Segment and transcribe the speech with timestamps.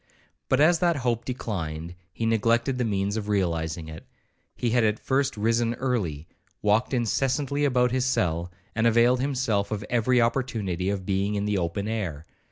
[0.49, 4.03] But as that hope declined, he neglected the means of realizing it.
[4.55, 6.27] He had at first risen early,
[6.63, 11.59] walked incessantly about his cell, and availed himself of every opportunity of being in the
[11.59, 12.25] open air.